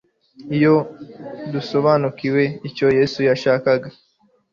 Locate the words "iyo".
0.55-0.75